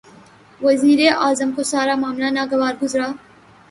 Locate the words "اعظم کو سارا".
1.15-1.95